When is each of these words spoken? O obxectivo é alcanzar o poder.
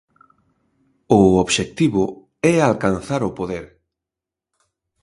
O 1.17 1.19
obxectivo 1.43 2.03
é 2.51 2.55
alcanzar 2.59 3.21
o 3.29 3.35
poder. 3.39 3.65